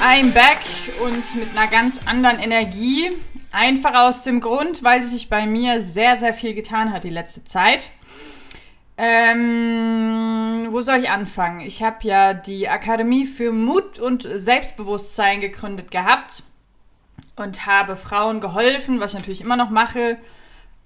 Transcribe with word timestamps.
I'm 0.00 0.32
back 0.32 0.60
und 1.02 1.34
mit 1.34 1.50
einer 1.50 1.66
ganz 1.66 2.00
anderen 2.06 2.38
Energie. 2.38 3.10
Einfach 3.52 3.94
aus 3.94 4.22
dem 4.22 4.40
Grund, 4.40 4.82
weil 4.82 5.02
sich 5.02 5.28
bei 5.28 5.46
mir 5.46 5.82
sehr, 5.82 6.16
sehr 6.16 6.32
viel 6.32 6.54
getan 6.54 6.92
hat 6.92 7.04
die 7.04 7.10
letzte 7.10 7.44
Zeit. 7.44 7.90
Ähm, 8.96 10.68
wo 10.70 10.80
soll 10.80 11.00
ich 11.00 11.10
anfangen? 11.10 11.60
Ich 11.60 11.82
habe 11.82 11.98
ja 12.02 12.32
die 12.32 12.68
Akademie 12.68 13.26
für 13.26 13.52
Mut 13.52 13.98
und 13.98 14.22
Selbstbewusstsein 14.22 15.40
gegründet 15.40 15.90
gehabt 15.90 16.42
und 17.36 17.66
habe 17.66 17.96
Frauen 17.96 18.40
geholfen, 18.40 19.00
was 19.00 19.12
ich 19.12 19.18
natürlich 19.18 19.40
immer 19.42 19.56
noch 19.56 19.70
mache, 19.70 20.16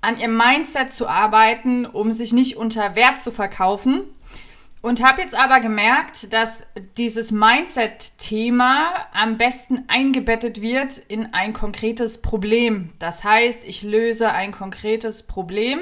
an 0.01 0.19
ihrem 0.19 0.37
Mindset 0.37 0.91
zu 0.91 1.07
arbeiten, 1.07 1.87
um 1.87 2.13
sich 2.13 2.33
nicht 2.33 2.57
unter 2.57 2.97
Wert 2.97 3.21
zu 3.21 3.31
verkaufen 3.31 4.03
und 4.83 5.03
habe 5.03 5.21
jetzt 5.21 5.35
aber 5.35 5.61
gemerkt, 5.61 6.33
dass 6.33 6.67
dieses 6.97 7.31
Mindset-Thema 7.33 9.07
am 9.13 9.37
besten 9.37 9.85
eingebettet 9.89 10.63
wird 10.63 10.97
in 10.97 11.35
ein 11.35 11.53
konkretes 11.53 12.23
Problem. 12.23 12.91
Das 12.99 13.23
heißt, 13.23 13.65
ich 13.65 13.83
löse 13.83 14.33
ein 14.33 14.53
konkretes 14.53 15.27
Problem. 15.27 15.81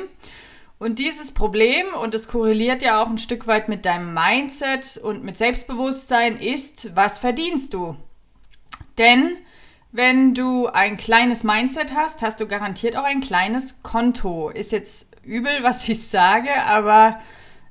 Und 0.80 0.98
dieses 0.98 1.33
Problem, 1.33 1.87
und 2.01 2.15
es 2.15 2.29
korreliert 2.29 2.83
ja 2.83 3.02
auch 3.02 3.09
ein 3.09 3.19
Stück 3.19 3.47
weit 3.47 3.69
mit 3.69 3.84
deinem 3.84 4.15
Mindset 4.15 4.97
und 4.97 5.24
mit 5.24 5.38
Selbstbewusstsein, 5.38 6.37
ist, 6.38 6.95
was 6.96 7.19
verdienst 7.19 7.74
du? 7.74 7.96
Denn 8.96 9.37
wenn 9.91 10.35
du 10.35 10.66
ein 10.66 10.96
kleines 10.96 11.45
Mindset 11.45 11.95
hast, 11.95 12.21
hast 12.23 12.41
du 12.41 12.46
garantiert 12.46 12.96
auch 12.96 13.05
ein 13.05 13.21
kleines 13.21 13.83
Konto. 13.83 14.51
Ist 14.51 14.73
jetzt 14.73 15.16
übel, 15.24 15.62
was 15.62 15.88
ich 15.88 16.09
sage, 16.09 16.62
aber 16.65 17.21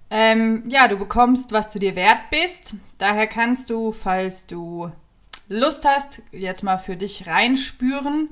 ähm, 0.10 0.64
ja, 0.68 0.88
du 0.88 0.98
bekommst, 0.98 1.52
was 1.52 1.72
du 1.72 1.80
dir 1.80 1.96
wert 1.96 2.30
bist. 2.32 2.76
Daher 2.98 3.28
kannst 3.28 3.70
du, 3.70 3.92
falls 3.92 4.48
du 4.48 4.92
Lust 5.50 5.86
hast, 5.86 6.22
jetzt 6.32 6.64
mal 6.64 6.78
für 6.78 6.96
dich 6.96 7.28
reinspüren. 7.28 8.30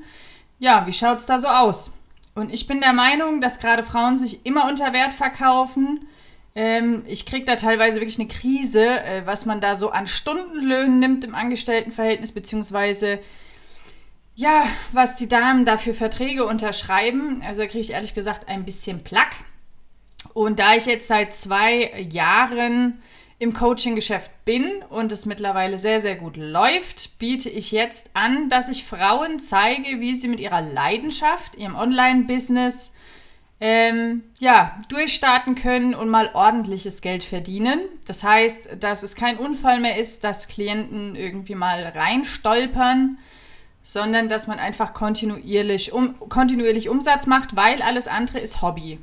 Ja, 0.60 0.88
wie 0.88 0.94
schaut 0.94 1.20
es 1.20 1.26
da 1.26 1.40
so 1.40 1.48
aus? 1.48 1.92
Und 2.34 2.54
ich 2.54 2.68
bin 2.68 2.82
der 2.82 2.94
Meinung, 2.94 3.42
dass 3.42 3.60
gerade 3.60 3.84
Frauen 3.84 4.18
sich 4.18 4.46
immer 4.46 4.68
unter 4.68 4.94
Wert 4.94 5.14
verkaufen. 5.14 6.08
Ähm, 6.54 7.04
ich 7.08 7.26
kriege 7.26 7.46
da 7.46 7.56
teilweise 7.56 8.00
wirklich 8.00 8.20
eine 8.20 8.28
Krise, 8.28 8.86
äh, 8.86 9.26
was 9.26 9.46
man 9.46 9.62
da 9.62 9.76
so 9.76 9.90
an 9.90 10.08
Stundenlöhnen 10.08 11.00
nimmt 11.00 11.24
im 11.24 11.36
Angestelltenverhältnis, 11.36 12.32
beziehungsweise 12.34 13.20
ja, 14.36 14.68
was 14.92 15.16
die 15.16 15.30
Damen 15.30 15.64
da 15.64 15.78
für 15.78 15.94
Verträge 15.94 16.46
unterschreiben. 16.46 17.42
Also 17.46 17.62
da 17.62 17.68
kriege 17.68 17.80
ich 17.80 17.92
ehrlich 17.92 18.16
gesagt 18.16 18.50
ein 18.50 18.66
bisschen 18.66 19.04
Plack. 19.04 19.32
Und 20.34 20.60
da 20.60 20.76
ich 20.76 20.86
jetzt 20.86 21.08
seit 21.08 21.34
zwei 21.34 22.08
Jahren 22.10 23.02
im 23.38 23.54
Coaching-Geschäft 23.54 24.32
bin 24.46 24.82
und 24.90 25.12
es 25.12 25.26
mittlerweile 25.26 25.78
sehr, 25.78 26.00
sehr 26.00 26.16
gut 26.16 26.38
läuft, 26.38 27.20
biete 27.20 27.50
ich 27.50 27.72
jetzt 27.72 28.10
an, 28.14 28.50
dass 28.50 28.70
ich 28.70 28.86
Frauen 28.86 29.40
zeige, 29.40 30.00
wie 30.00 30.16
sie 30.16 30.30
mit 30.30 30.40
ihrer 30.40 30.62
Leidenschaft, 30.62 31.56
ihrem 31.56 31.76
Online-Business, 31.76 32.94
ähm, 33.60 34.24
ja, 34.40 34.82
durchstarten 34.90 35.56
können 35.56 35.96
und 35.96 36.10
mal 36.10 36.32
ordentliches 36.34 37.02
Geld 37.02 37.24
verdienen. 37.24 37.80
Das 38.06 38.24
heißt, 38.24 38.70
dass 38.80 39.04
es 39.04 39.16
kein 39.16 39.38
Unfall 39.38 39.80
mehr 39.80 39.98
ist, 39.98 40.24
dass 40.24 40.48
Klienten 40.48 41.16
irgendwie 41.16 41.56
mal 41.56 41.84
reinstolpern, 41.84 43.18
sondern 43.84 44.30
dass 44.30 44.48
man 44.48 44.60
einfach 44.60 44.94
kontinuierlich, 44.94 45.94
um, 45.94 46.18
kontinuierlich 46.30 46.90
Umsatz 46.90 47.28
macht, 47.28 47.56
weil 47.56 47.82
alles 47.82 48.08
andere 48.08 48.40
ist 48.40 48.62
Hobby. 48.62 49.00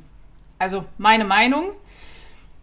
Also 0.63 0.85
meine 0.97 1.25
Meinung. 1.25 1.71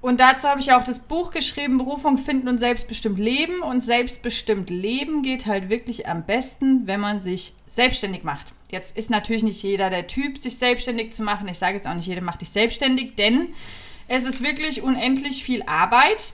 Und 0.01 0.19
dazu 0.19 0.48
habe 0.48 0.61
ich 0.61 0.73
auch 0.73 0.83
das 0.83 1.01
Buch 1.01 1.31
geschrieben, 1.31 1.77
Berufung 1.77 2.17
finden 2.17 2.48
und 2.48 2.59
selbstbestimmt 2.59 3.19
leben. 3.19 3.61
Und 3.61 3.83
selbstbestimmt 3.83 4.70
leben 4.70 5.23
geht 5.23 5.45
halt 5.45 5.69
wirklich 5.69 6.08
am 6.08 6.24
besten, 6.24 6.86
wenn 6.86 7.01
man 7.01 7.20
sich 7.20 7.55
selbstständig 7.67 8.24
macht. 8.24 8.55
Jetzt 8.70 8.97
ist 8.97 9.11
natürlich 9.11 9.42
nicht 9.42 9.63
jeder 9.63 9.91
der 9.91 10.07
Typ, 10.07 10.39
sich 10.39 10.57
selbstständig 10.57 11.13
zu 11.13 11.23
machen. 11.23 11.48
Ich 11.48 11.58
sage 11.58 11.74
jetzt 11.74 11.86
auch 11.86 11.95
nicht, 11.95 12.07
jeder 12.07 12.23
macht 12.23 12.41
dich 12.41 12.51
selbstständig, 12.51 13.17
denn 13.17 13.48
es 14.08 14.24
ist 14.24 14.42
wirklich 14.42 14.83
unendlich 14.83 15.45
viel 15.45 15.63
Arbeit. 15.64 16.33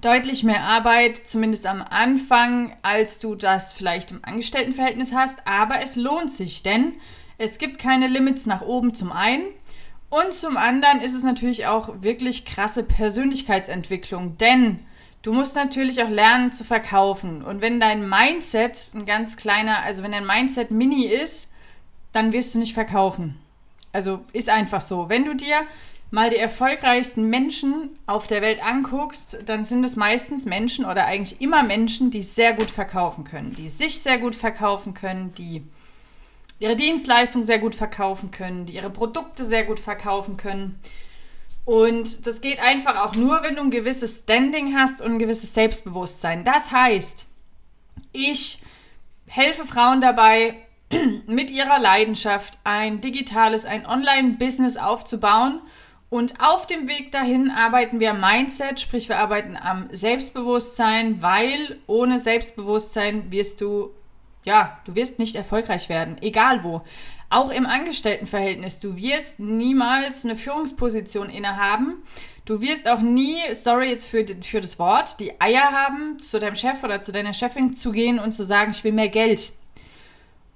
Deutlich 0.00 0.44
mehr 0.44 0.62
Arbeit, 0.62 1.16
zumindest 1.16 1.66
am 1.66 1.82
Anfang, 1.82 2.76
als 2.82 3.18
du 3.18 3.34
das 3.34 3.72
vielleicht 3.72 4.10
im 4.12 4.20
Angestelltenverhältnis 4.22 5.12
hast. 5.12 5.40
Aber 5.46 5.80
es 5.80 5.96
lohnt 5.96 6.30
sich, 6.30 6.62
denn 6.62 6.92
es 7.38 7.58
gibt 7.58 7.78
keine 7.78 8.06
Limits 8.06 8.46
nach 8.46 8.60
oben 8.62 8.94
zum 8.94 9.10
einen. 9.10 9.46
Und 10.10 10.32
zum 10.32 10.56
anderen 10.56 11.00
ist 11.00 11.14
es 11.14 11.22
natürlich 11.22 11.66
auch 11.66 12.02
wirklich 12.02 12.44
krasse 12.46 12.82
Persönlichkeitsentwicklung, 12.82 14.38
denn 14.38 14.78
du 15.22 15.32
musst 15.32 15.54
natürlich 15.54 16.02
auch 16.02 16.08
lernen 16.08 16.52
zu 16.52 16.64
verkaufen. 16.64 17.42
Und 17.42 17.60
wenn 17.60 17.78
dein 17.78 18.08
Mindset 18.08 18.90
ein 18.94 19.04
ganz 19.04 19.36
kleiner, 19.36 19.82
also 19.82 20.02
wenn 20.02 20.12
dein 20.12 20.26
Mindset 20.26 20.70
mini 20.70 21.04
ist, 21.04 21.52
dann 22.12 22.32
wirst 22.32 22.54
du 22.54 22.58
nicht 22.58 22.72
verkaufen. 22.72 23.38
Also 23.92 24.20
ist 24.32 24.48
einfach 24.48 24.80
so. 24.80 25.08
Wenn 25.10 25.24
du 25.24 25.34
dir 25.34 25.66
mal 26.10 26.30
die 26.30 26.36
erfolgreichsten 26.36 27.28
Menschen 27.28 27.90
auf 28.06 28.26
der 28.26 28.40
Welt 28.40 28.62
anguckst, 28.62 29.38
dann 29.44 29.64
sind 29.64 29.84
es 29.84 29.96
meistens 29.96 30.46
Menschen 30.46 30.86
oder 30.86 31.04
eigentlich 31.04 31.40
immer 31.42 31.62
Menschen, 31.62 32.10
die 32.10 32.22
sehr 32.22 32.54
gut 32.54 32.70
verkaufen 32.70 33.24
können, 33.24 33.54
die 33.54 33.68
sich 33.68 34.00
sehr 34.00 34.18
gut 34.18 34.34
verkaufen 34.34 34.94
können, 34.94 35.34
die 35.34 35.62
ihre 36.58 36.76
Dienstleistung 36.76 37.42
sehr 37.42 37.58
gut 37.58 37.74
verkaufen 37.74 38.30
können, 38.30 38.66
die 38.66 38.74
ihre 38.74 38.90
Produkte 38.90 39.44
sehr 39.44 39.64
gut 39.64 39.80
verkaufen 39.80 40.36
können. 40.36 40.80
Und 41.64 42.26
das 42.26 42.40
geht 42.40 42.60
einfach 42.60 43.04
auch 43.04 43.14
nur, 43.14 43.42
wenn 43.42 43.56
du 43.56 43.62
ein 43.62 43.70
gewisses 43.70 44.20
Standing 44.22 44.74
hast 44.76 45.02
und 45.02 45.12
ein 45.12 45.18
gewisses 45.18 45.52
Selbstbewusstsein. 45.54 46.42
Das 46.42 46.70
heißt, 46.72 47.26
ich 48.12 48.60
helfe 49.26 49.66
Frauen 49.66 50.00
dabei, 50.00 50.56
mit 51.26 51.50
ihrer 51.50 51.78
Leidenschaft 51.78 52.58
ein 52.64 53.00
digitales, 53.00 53.66
ein 53.66 53.86
Online-Business 53.86 54.76
aufzubauen. 54.76 55.60
Und 56.10 56.40
auf 56.40 56.66
dem 56.66 56.88
Weg 56.88 57.12
dahin 57.12 57.50
arbeiten 57.50 58.00
wir 58.00 58.12
am 58.12 58.20
Mindset, 58.20 58.80
sprich 58.80 59.10
wir 59.10 59.18
arbeiten 59.18 59.54
am 59.56 59.88
Selbstbewusstsein, 59.92 61.20
weil 61.20 61.78
ohne 61.86 62.18
Selbstbewusstsein 62.18 63.30
wirst 63.30 63.60
du 63.60 63.90
ja, 64.44 64.78
du 64.84 64.94
wirst 64.94 65.18
nicht 65.18 65.36
erfolgreich 65.36 65.88
werden, 65.88 66.16
egal 66.20 66.64
wo. 66.64 66.82
Auch 67.30 67.50
im 67.50 67.66
Angestelltenverhältnis, 67.66 68.80
du 68.80 68.96
wirst 68.96 69.38
niemals 69.38 70.24
eine 70.24 70.36
Führungsposition 70.36 71.28
innehaben. 71.28 72.02
Du 72.46 72.62
wirst 72.62 72.88
auch 72.88 73.00
nie, 73.00 73.36
sorry 73.52 73.90
jetzt 73.90 74.06
für, 74.06 74.24
für 74.42 74.62
das 74.62 74.78
Wort, 74.78 75.20
die 75.20 75.38
Eier 75.38 75.70
haben, 75.70 76.18
zu 76.18 76.40
deinem 76.40 76.56
Chef 76.56 76.82
oder 76.82 77.02
zu 77.02 77.12
deiner 77.12 77.34
Chefin 77.34 77.76
zu 77.76 77.92
gehen 77.92 78.18
und 78.18 78.32
zu 78.32 78.44
sagen, 78.44 78.70
ich 78.70 78.82
will 78.84 78.92
mehr 78.92 79.10
Geld. 79.10 79.52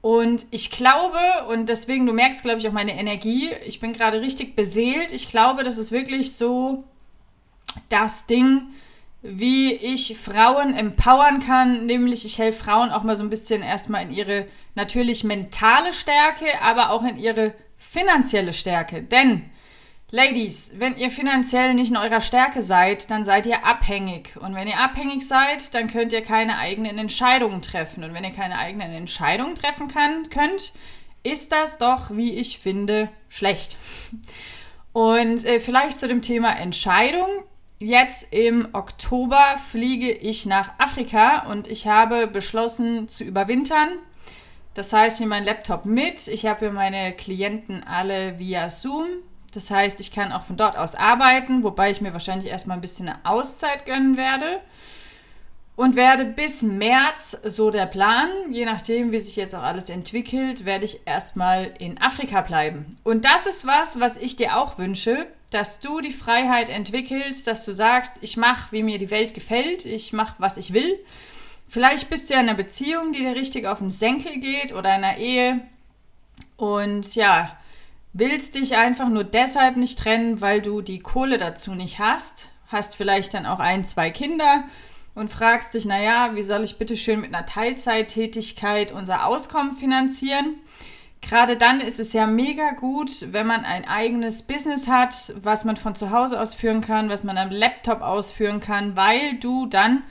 Und 0.00 0.46
ich 0.50 0.70
glaube, 0.70 1.18
und 1.48 1.68
deswegen, 1.68 2.06
du 2.06 2.14
merkst, 2.14 2.42
glaube 2.42 2.58
ich, 2.58 2.66
auch 2.66 2.72
meine 2.72 2.98
Energie, 2.98 3.50
ich 3.66 3.78
bin 3.78 3.92
gerade 3.92 4.22
richtig 4.22 4.56
beseelt. 4.56 5.12
Ich 5.12 5.30
glaube, 5.30 5.64
das 5.64 5.76
ist 5.76 5.92
wirklich 5.92 6.34
so 6.34 6.84
das 7.90 8.26
Ding, 8.26 8.68
wie 9.22 9.72
ich 9.72 10.18
Frauen 10.18 10.74
empowern 10.74 11.40
kann, 11.40 11.86
nämlich 11.86 12.24
ich 12.24 12.38
helfe 12.38 12.64
Frauen 12.64 12.90
auch 12.90 13.04
mal 13.04 13.16
so 13.16 13.22
ein 13.22 13.30
bisschen 13.30 13.62
erstmal 13.62 14.02
in 14.02 14.10
ihre 14.10 14.46
natürlich 14.74 15.22
mentale 15.22 15.92
Stärke, 15.92 16.46
aber 16.60 16.90
auch 16.90 17.04
in 17.04 17.16
ihre 17.16 17.54
finanzielle 17.78 18.52
Stärke. 18.52 19.02
Denn, 19.02 19.50
Ladies, 20.14 20.74
wenn 20.76 20.98
ihr 20.98 21.10
finanziell 21.10 21.72
nicht 21.72 21.90
in 21.90 21.96
eurer 21.96 22.20
Stärke 22.20 22.60
seid, 22.60 23.10
dann 23.10 23.24
seid 23.24 23.46
ihr 23.46 23.64
abhängig. 23.64 24.36
Und 24.36 24.54
wenn 24.54 24.68
ihr 24.68 24.78
abhängig 24.78 25.26
seid, 25.26 25.72
dann 25.72 25.88
könnt 25.88 26.12
ihr 26.12 26.20
keine 26.20 26.58
eigenen 26.58 26.98
Entscheidungen 26.98 27.62
treffen. 27.62 28.04
Und 28.04 28.12
wenn 28.12 28.22
ihr 28.22 28.32
keine 28.32 28.58
eigenen 28.58 28.92
Entscheidungen 28.92 29.54
treffen 29.54 29.88
kann, 29.88 30.28
könnt, 30.28 30.74
ist 31.22 31.50
das 31.50 31.78
doch, 31.78 32.10
wie 32.10 32.32
ich 32.32 32.58
finde, 32.58 33.08
schlecht. 33.30 33.78
Und 34.92 35.46
äh, 35.46 35.60
vielleicht 35.60 35.98
zu 35.98 36.08
dem 36.08 36.20
Thema 36.20 36.58
Entscheidung 36.58 37.28
jetzt 37.86 38.32
im 38.32 38.68
Oktober 38.72 39.56
fliege 39.70 40.10
ich 40.10 40.46
nach 40.46 40.70
Afrika 40.78 41.50
und 41.50 41.66
ich 41.68 41.86
habe 41.86 42.26
beschlossen 42.26 43.08
zu 43.08 43.24
überwintern. 43.24 43.88
Das 44.74 44.92
heißt, 44.92 45.16
ich 45.16 45.20
nehme 45.20 45.36
meinen 45.36 45.46
Laptop 45.46 45.84
mit. 45.84 46.28
Ich 46.28 46.46
habe 46.46 46.70
meine 46.70 47.12
Klienten 47.12 47.82
alle 47.82 48.38
via 48.38 48.70
Zoom. 48.70 49.06
Das 49.52 49.70
heißt, 49.70 50.00
ich 50.00 50.12
kann 50.12 50.32
auch 50.32 50.44
von 50.44 50.56
dort 50.56 50.78
aus 50.78 50.94
arbeiten, 50.94 51.62
wobei 51.62 51.90
ich 51.90 52.00
mir 52.00 52.12
wahrscheinlich 52.14 52.50
erstmal 52.50 52.78
ein 52.78 52.80
bisschen 52.80 53.08
eine 53.08 53.18
Auszeit 53.24 53.84
gönnen 53.84 54.16
werde. 54.16 54.60
Und 55.74 55.96
werde 55.96 56.26
bis 56.26 56.62
März, 56.62 57.30
so 57.44 57.70
der 57.70 57.86
Plan, 57.86 58.28
je 58.50 58.66
nachdem, 58.66 59.10
wie 59.10 59.20
sich 59.20 59.36
jetzt 59.36 59.54
auch 59.54 59.62
alles 59.62 59.88
entwickelt, 59.88 60.64
werde 60.66 60.84
ich 60.84 61.00
erstmal 61.06 61.72
in 61.78 62.00
Afrika 62.00 62.42
bleiben. 62.42 62.98
Und 63.04 63.24
das 63.24 63.46
ist 63.46 63.66
was, 63.66 63.98
was 63.98 64.18
ich 64.18 64.36
dir 64.36 64.58
auch 64.58 64.78
wünsche, 64.78 65.26
dass 65.50 65.80
du 65.80 66.00
die 66.00 66.12
Freiheit 66.12 66.68
entwickelst, 66.68 67.46
dass 67.46 67.64
du 67.64 67.72
sagst, 67.72 68.18
ich 68.20 68.36
mache, 68.36 68.72
wie 68.72 68.82
mir 68.82 68.98
die 68.98 69.10
Welt 69.10 69.34
gefällt, 69.34 69.84
ich 69.86 70.12
mache, 70.12 70.34
was 70.38 70.56
ich 70.56 70.72
will. 70.72 70.98
Vielleicht 71.68 72.10
bist 72.10 72.28
du 72.28 72.34
ja 72.34 72.40
in 72.40 72.48
einer 72.48 72.56
Beziehung, 72.56 73.12
die 73.12 73.20
dir 73.20 73.34
richtig 73.34 73.66
auf 73.66 73.78
den 73.78 73.90
Senkel 73.90 74.38
geht 74.40 74.74
oder 74.74 74.94
in 74.94 75.04
einer 75.04 75.16
Ehe 75.16 75.60
und 76.56 77.14
ja, 77.14 77.56
willst 78.12 78.54
dich 78.54 78.76
einfach 78.76 79.08
nur 79.08 79.24
deshalb 79.24 79.76
nicht 79.76 79.98
trennen, 79.98 80.40
weil 80.40 80.60
du 80.60 80.82
die 80.82 81.00
Kohle 81.00 81.38
dazu 81.38 81.74
nicht 81.74 81.98
hast, 81.98 82.50
hast 82.68 82.94
vielleicht 82.94 83.34
dann 83.34 83.46
auch 83.46 83.58
ein, 83.58 83.84
zwei 83.84 84.10
Kinder 84.10 84.64
und 85.14 85.30
fragst 85.30 85.74
dich, 85.74 85.84
naja, 85.84 86.30
wie 86.34 86.42
soll 86.42 86.64
ich 86.64 86.78
bitte 86.78 86.96
schön 86.96 87.20
mit 87.20 87.34
einer 87.34 87.46
Teilzeittätigkeit 87.46 88.92
unser 88.92 89.26
Auskommen 89.26 89.76
finanzieren? 89.76 90.56
Gerade 91.20 91.56
dann 91.56 91.80
ist 91.80 92.00
es 92.00 92.12
ja 92.12 92.26
mega 92.26 92.72
gut, 92.72 93.32
wenn 93.32 93.46
man 93.46 93.64
ein 93.64 93.86
eigenes 93.86 94.42
Business 94.42 94.88
hat, 94.88 95.32
was 95.42 95.64
man 95.64 95.76
von 95.76 95.94
zu 95.94 96.10
Hause 96.10 96.40
ausführen 96.40 96.80
kann, 96.80 97.08
was 97.08 97.22
man 97.22 97.38
am 97.38 97.50
Laptop 97.50 98.00
ausführen 98.02 98.60
kann, 98.60 98.96
weil 98.96 99.38
du 99.38 99.66
dann 99.66 100.02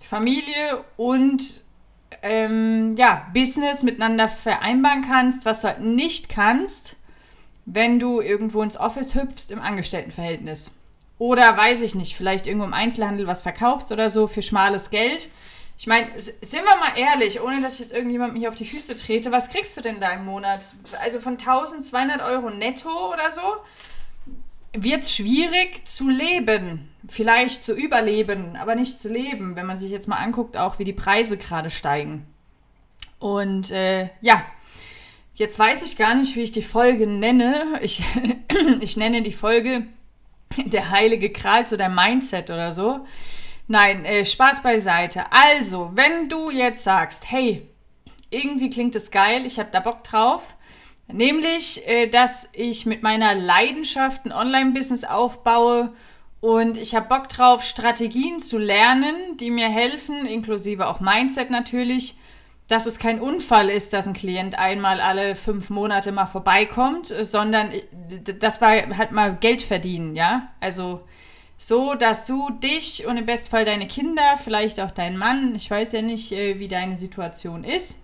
Familie 0.00 0.84
und 0.96 1.62
ähm, 2.22 2.96
ja, 2.96 3.26
Business 3.32 3.82
miteinander 3.82 4.28
vereinbaren 4.28 5.02
kannst, 5.02 5.44
was 5.44 5.60
du 5.60 5.68
halt 5.68 5.80
nicht 5.80 6.28
kannst, 6.28 6.96
wenn 7.64 8.00
du 8.00 8.20
irgendwo 8.20 8.62
ins 8.62 8.78
Office 8.78 9.14
hüpfst 9.14 9.50
im 9.50 9.60
Angestelltenverhältnis. 9.60 10.74
Oder 11.18 11.56
weiß 11.56 11.82
ich 11.82 11.94
nicht, 11.94 12.16
vielleicht 12.16 12.46
irgendwo 12.46 12.66
im 12.66 12.74
Einzelhandel 12.74 13.26
was 13.26 13.42
verkaufst 13.42 13.90
oder 13.90 14.08
so 14.08 14.28
für 14.28 14.42
schmales 14.42 14.90
Geld. 14.90 15.28
Ich 15.76 15.86
meine, 15.86 16.08
sind 16.18 16.64
wir 16.64 16.76
mal 16.76 16.96
ehrlich, 16.96 17.40
ohne 17.40 17.60
dass 17.60 17.74
ich 17.74 17.80
jetzt 17.80 17.92
irgendjemandem 17.92 18.38
hier 18.38 18.48
auf 18.48 18.56
die 18.56 18.66
Füße 18.66 18.96
trete, 18.96 19.30
was 19.30 19.50
kriegst 19.50 19.76
du 19.76 19.80
denn 19.80 20.00
da 20.00 20.10
im 20.10 20.24
Monat? 20.24 20.64
Also 21.00 21.20
von 21.20 21.34
1200 21.34 22.20
Euro 22.22 22.50
netto 22.50 23.12
oder 23.12 23.30
so 23.30 23.42
wird 24.72 25.04
es 25.04 25.14
schwierig 25.14 25.86
zu 25.86 26.08
leben. 26.08 26.88
Vielleicht 27.08 27.62
zu 27.62 27.74
überleben, 27.74 28.56
aber 28.56 28.74
nicht 28.74 28.98
zu 28.98 29.08
leben, 29.08 29.56
wenn 29.56 29.66
man 29.66 29.78
sich 29.78 29.90
jetzt 29.90 30.08
mal 30.08 30.16
anguckt, 30.16 30.56
auch 30.56 30.78
wie 30.78 30.84
die 30.84 30.92
Preise 30.92 31.36
gerade 31.36 31.70
steigen. 31.70 32.26
Und 33.18 33.70
äh, 33.70 34.10
ja, 34.20 34.44
jetzt 35.34 35.58
weiß 35.58 35.84
ich 35.84 35.96
gar 35.96 36.14
nicht, 36.14 36.36
wie 36.36 36.42
ich 36.42 36.52
die 36.52 36.62
Folge 36.62 37.06
nenne. 37.06 37.78
Ich, 37.82 38.02
ich 38.80 38.96
nenne 38.96 39.22
die 39.22 39.32
Folge 39.32 39.86
der 40.66 40.90
heilige 40.90 41.30
Kral 41.30 41.66
zu 41.66 41.76
der 41.76 41.88
Mindset 41.88 42.50
oder 42.50 42.72
so. 42.72 43.06
Nein, 43.66 44.04
äh, 44.04 44.24
Spaß 44.24 44.62
beiseite. 44.62 45.26
Also, 45.30 45.90
wenn 45.94 46.28
du 46.28 46.50
jetzt 46.50 46.84
sagst, 46.84 47.30
hey, 47.30 47.68
irgendwie 48.30 48.70
klingt 48.70 48.94
es 48.96 49.10
geil, 49.10 49.44
ich 49.46 49.58
habe 49.58 49.70
da 49.72 49.80
Bock 49.80 50.04
drauf, 50.04 50.42
nämlich, 51.06 51.86
äh, 51.86 52.08
dass 52.08 52.48
ich 52.52 52.86
mit 52.86 53.02
meiner 53.02 53.34
Leidenschaft 53.34 54.24
ein 54.24 54.32
Online-Business 54.32 55.04
aufbaue 55.04 55.92
und 56.40 56.76
ich 56.76 56.94
habe 56.94 57.08
Bock 57.08 57.28
drauf, 57.28 57.64
Strategien 57.64 58.38
zu 58.38 58.58
lernen, 58.58 59.36
die 59.38 59.50
mir 59.50 59.68
helfen, 59.68 60.26
inklusive 60.26 60.86
auch 60.86 61.00
Mindset 61.00 61.50
natürlich, 61.50 62.16
dass 62.68 62.84
es 62.84 62.98
kein 62.98 63.20
Unfall 63.20 63.70
ist, 63.70 63.94
dass 63.94 64.06
ein 64.06 64.12
Klient 64.12 64.58
einmal 64.58 65.00
alle 65.00 65.36
fünf 65.36 65.70
Monate 65.70 66.12
mal 66.12 66.26
vorbeikommt, 66.26 67.06
sondern 67.22 67.72
das 68.40 68.60
war 68.60 68.70
halt 68.96 69.10
mal 69.10 69.36
Geld 69.36 69.62
verdienen, 69.62 70.14
ja. 70.14 70.48
Also 70.60 71.00
so, 71.56 71.94
dass 71.94 72.26
du 72.26 72.50
dich 72.50 73.06
und 73.06 73.16
im 73.16 73.26
Bestfall 73.26 73.64
deine 73.64 73.88
Kinder, 73.88 74.36
vielleicht 74.42 74.80
auch 74.80 74.90
deinen 74.90 75.16
Mann, 75.16 75.54
ich 75.54 75.70
weiß 75.70 75.92
ja 75.92 76.02
nicht, 76.02 76.30
äh, 76.30 76.60
wie 76.60 76.68
deine 76.68 76.96
Situation 76.96 77.64
ist, 77.64 78.00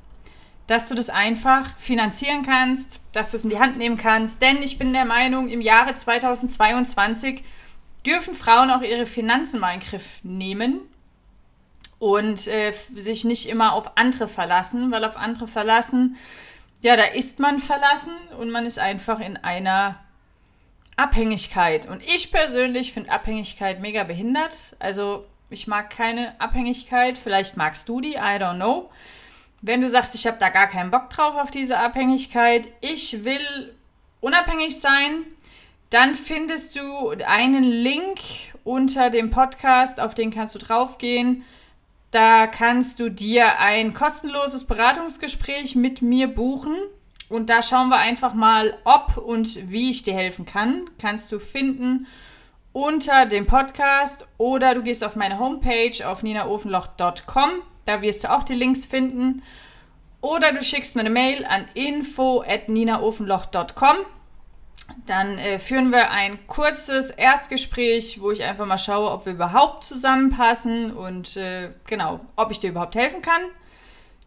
dass 0.66 0.88
du 0.88 0.94
das 0.94 1.10
einfach 1.10 1.78
finanzieren 1.78 2.42
kannst, 2.42 3.00
dass 3.12 3.30
du 3.30 3.36
es 3.36 3.44
in 3.44 3.50
die 3.50 3.60
Hand 3.60 3.76
nehmen 3.76 3.98
kannst. 3.98 4.42
Denn 4.42 4.62
ich 4.62 4.78
bin 4.78 4.92
der 4.92 5.04
Meinung, 5.04 5.50
im 5.50 5.60
Jahre 5.60 5.94
2022 5.94 7.44
dürfen 8.04 8.34
Frauen 8.34 8.70
auch 8.70 8.82
ihre 8.82 9.06
Finanzen 9.06 9.60
mal 9.60 9.74
in 9.74 9.80
den 9.80 9.88
Griff 9.88 10.18
nehmen 10.22 10.80
und 12.04 12.46
äh, 12.48 12.74
sich 12.94 13.24
nicht 13.24 13.48
immer 13.48 13.72
auf 13.72 13.96
andere 13.96 14.28
verlassen, 14.28 14.90
weil 14.90 15.06
auf 15.06 15.16
andere 15.16 15.48
verlassen, 15.48 16.16
ja, 16.82 16.98
da 16.98 17.04
ist 17.04 17.40
man 17.40 17.60
verlassen 17.60 18.12
und 18.38 18.50
man 18.50 18.66
ist 18.66 18.78
einfach 18.78 19.20
in 19.20 19.38
einer 19.38 19.98
Abhängigkeit. 20.96 21.88
Und 21.88 22.02
ich 22.02 22.30
persönlich 22.30 22.92
finde 22.92 23.10
Abhängigkeit 23.10 23.80
mega 23.80 24.04
behindert. 24.04 24.54
Also 24.80 25.24
ich 25.48 25.66
mag 25.66 25.88
keine 25.88 26.38
Abhängigkeit. 26.38 27.16
Vielleicht 27.16 27.56
magst 27.56 27.88
du 27.88 28.02
die, 28.02 28.16
I 28.16 28.36
don't 28.36 28.56
know. 28.56 28.90
Wenn 29.62 29.80
du 29.80 29.88
sagst, 29.88 30.14
ich 30.14 30.26
habe 30.26 30.36
da 30.38 30.50
gar 30.50 30.66
keinen 30.66 30.90
Bock 30.90 31.08
drauf 31.08 31.36
auf 31.36 31.50
diese 31.50 31.78
Abhängigkeit, 31.78 32.68
ich 32.82 33.24
will 33.24 33.74
unabhängig 34.20 34.78
sein, 34.78 35.22
dann 35.88 36.16
findest 36.16 36.76
du 36.76 37.12
einen 37.26 37.64
Link 37.64 38.20
unter 38.62 39.08
dem 39.08 39.30
Podcast, 39.30 40.00
auf 40.00 40.14
den 40.14 40.30
kannst 40.30 40.54
du 40.54 40.58
draufgehen. 40.58 41.46
Da 42.14 42.46
kannst 42.46 43.00
du 43.00 43.10
dir 43.10 43.58
ein 43.58 43.92
kostenloses 43.92 44.64
Beratungsgespräch 44.68 45.74
mit 45.74 46.00
mir 46.00 46.28
buchen. 46.28 46.76
Und 47.28 47.50
da 47.50 47.60
schauen 47.60 47.88
wir 47.88 47.96
einfach 47.96 48.34
mal, 48.34 48.78
ob 48.84 49.16
und 49.16 49.68
wie 49.68 49.90
ich 49.90 50.04
dir 50.04 50.14
helfen 50.14 50.46
kann. 50.46 50.88
Kannst 51.00 51.32
du 51.32 51.40
finden 51.40 52.06
unter 52.72 53.26
dem 53.26 53.46
Podcast 53.46 54.28
oder 54.38 54.76
du 54.76 54.84
gehst 54.84 55.02
auf 55.02 55.16
meine 55.16 55.40
Homepage 55.40 56.08
auf 56.08 56.22
ninaofenloch.com. 56.22 57.50
Da 57.84 58.00
wirst 58.00 58.22
du 58.22 58.30
auch 58.30 58.44
die 58.44 58.54
Links 58.54 58.86
finden. 58.86 59.42
Oder 60.20 60.52
du 60.52 60.62
schickst 60.62 60.94
mir 60.94 61.00
eine 61.00 61.10
Mail 61.10 61.44
an 61.44 61.66
info.ninaofenloch.com. 61.74 63.96
Dann 65.06 65.38
äh, 65.38 65.58
führen 65.58 65.90
wir 65.90 66.10
ein 66.10 66.46
kurzes 66.46 67.10
Erstgespräch, 67.10 68.20
wo 68.20 68.30
ich 68.30 68.42
einfach 68.42 68.66
mal 68.66 68.78
schaue, 68.78 69.10
ob 69.10 69.26
wir 69.26 69.32
überhaupt 69.32 69.84
zusammenpassen 69.84 70.94
und 70.94 71.36
äh, 71.36 71.70
genau, 71.86 72.20
ob 72.36 72.50
ich 72.50 72.60
dir 72.60 72.70
überhaupt 72.70 72.94
helfen 72.94 73.22
kann. 73.22 73.42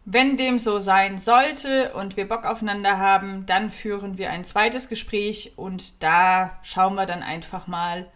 Wenn 0.04 0.36
dem 0.36 0.58
so 0.58 0.78
sein 0.78 1.18
sollte 1.18 1.92
und 1.92 2.16
wir 2.16 2.26
Bock 2.26 2.44
aufeinander 2.44 2.98
haben, 2.98 3.44
dann 3.46 3.70
führen 3.70 4.18
wir 4.18 4.30
ein 4.30 4.44
zweites 4.44 4.88
Gespräch 4.88 5.52
und 5.56 6.02
da 6.02 6.58
schauen 6.62 6.94
wir 6.94 7.06
dann 7.06 7.22
einfach 7.22 7.66
mal, 7.66 8.06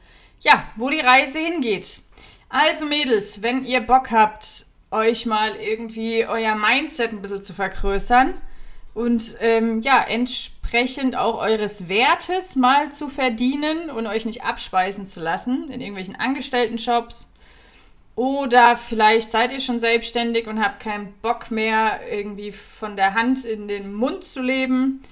ja, 0.40 0.64
wo 0.76 0.88
die 0.88 1.00
Reise 1.00 1.38
hingeht. 1.38 2.00
Also 2.48 2.86
Mädels, 2.86 3.42
wenn 3.42 3.64
ihr 3.64 3.80
Bock 3.80 4.10
habt, 4.10 4.66
euch 4.90 5.26
mal 5.26 5.54
irgendwie 5.56 6.26
euer 6.26 6.54
Mindset 6.54 7.12
ein 7.12 7.22
bisschen 7.22 7.42
zu 7.42 7.54
vergrößern, 7.54 8.34
und 8.94 9.36
ähm, 9.40 9.80
ja, 9.80 10.02
entsprechend 10.02 11.16
auch 11.16 11.38
eures 11.38 11.88
Wertes 11.88 12.56
mal 12.56 12.92
zu 12.92 13.08
verdienen 13.08 13.90
und 13.90 14.06
euch 14.06 14.26
nicht 14.26 14.44
abspeisen 14.44 15.06
zu 15.06 15.20
lassen 15.20 15.70
in 15.70 15.80
irgendwelchen 15.80 16.16
Angestelltenjobs. 16.16 17.32
Oder 18.14 18.76
vielleicht 18.76 19.30
seid 19.30 19.52
ihr 19.52 19.60
schon 19.60 19.80
selbstständig 19.80 20.46
und 20.46 20.62
habt 20.62 20.80
keinen 20.80 21.14
Bock 21.22 21.50
mehr, 21.50 22.00
irgendwie 22.10 22.52
von 22.52 22.96
der 22.96 23.14
Hand 23.14 23.46
in 23.46 23.68
den 23.68 23.94
Mund 23.94 24.24
zu 24.24 24.42
leben. 24.42 25.02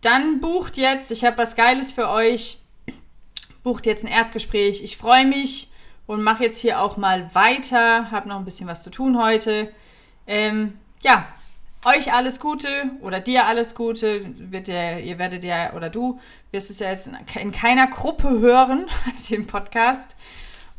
Dann 0.00 0.40
bucht 0.40 0.78
jetzt, 0.78 1.10
ich 1.10 1.24
habe 1.24 1.36
was 1.36 1.56
Geiles 1.56 1.92
für 1.92 2.08
euch. 2.08 2.58
Bucht 3.62 3.84
jetzt 3.84 4.04
ein 4.04 4.10
Erstgespräch. 4.10 4.82
Ich 4.82 4.96
freue 4.96 5.26
mich 5.26 5.70
und 6.06 6.22
mache 6.22 6.44
jetzt 6.44 6.60
hier 6.60 6.80
auch 6.80 6.96
mal 6.96 7.28
weiter. 7.34 8.10
Habe 8.10 8.30
noch 8.30 8.38
ein 8.38 8.46
bisschen 8.46 8.68
was 8.68 8.82
zu 8.82 8.88
tun 8.88 9.22
heute. 9.22 9.70
Ähm, 10.26 10.78
ja, 11.02 11.28
euch 11.84 12.12
alles 12.12 12.40
Gute 12.40 12.90
oder 13.02 13.20
dir 13.20 13.46
alles 13.46 13.74
Gute. 13.74 14.34
Wird 14.36 14.68
der, 14.68 15.02
ihr 15.02 15.18
werdet 15.18 15.44
ja, 15.44 15.74
oder 15.74 15.90
du 15.90 16.20
wirst 16.50 16.70
es 16.70 16.78
ja 16.78 16.90
jetzt 16.90 17.08
in 17.34 17.52
keiner 17.52 17.86
Gruppe 17.88 18.30
hören, 18.40 18.86
den 19.30 19.46
Podcast. 19.46 20.14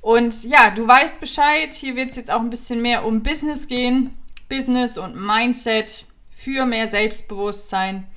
Und 0.02 0.44
ja, 0.44 0.72
du 0.72 0.88
weißt 0.88 1.20
Bescheid. 1.20 1.72
Hier 1.74 1.96
wird 1.96 2.12
es 2.12 2.16
jetzt 2.16 2.32
auch 2.32 2.42
ein 2.42 2.50
bisschen 2.50 2.82
mehr 2.82 3.06
um 3.06 3.24
Business 3.24 3.68
gehen. 3.68 4.16
Business 4.48 4.98
und 4.98 5.16
Mindset 5.16 6.08
für 6.32 6.66
mehr 6.66 6.88
Selbstbewusstsein. 6.88 8.08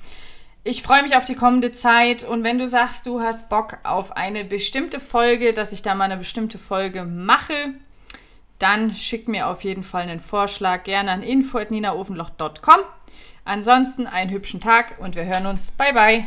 Ich 0.65 0.81
freue 0.81 1.03
mich 1.03 1.17
auf 1.17 1.25
die 1.25 1.35
kommende 1.35 1.73
Zeit 1.73 2.23
und 2.23 2.45
wenn 2.45 2.57
du 2.57 2.69
sagst, 2.69 3.05
du 3.05 3.19
hast 3.19 3.49
Bock 3.49 3.79
auf 3.83 4.15
eine 4.15 4.45
bestimmte 4.45 5.01
Folge, 5.01 5.53
dass 5.53 5.73
ich 5.73 5.81
da 5.81 5.93
mal 5.93 6.05
eine 6.05 6.15
bestimmte 6.15 6.57
Folge 6.57 7.03
mache, 7.03 7.73
dann 8.63 8.95
schick 8.95 9.27
mir 9.27 9.47
auf 9.47 9.63
jeden 9.63 9.83
Fall 9.83 10.03
einen 10.03 10.21
Vorschlag 10.21 10.85
gerne 10.85 11.11
an 11.11 11.21
info.ninaofenloch.com. 11.21 12.79
Ansonsten 13.43 14.07
einen 14.07 14.31
hübschen 14.31 14.61
Tag 14.61 14.95
und 14.99 15.15
wir 15.15 15.25
hören 15.25 15.47
uns. 15.47 15.71
Bye 15.71 15.93
bye. 15.93 16.25